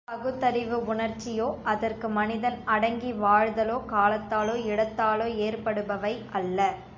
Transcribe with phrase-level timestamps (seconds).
[0.07, 6.59] பகுத்தறிவு உணர்ச்சியோ, அதற்கு மனிதன் அடங்கி வாழ்தலோ, காலத்தாலோ, இடத்தாலோ ஏற்படுபவை அல்ல.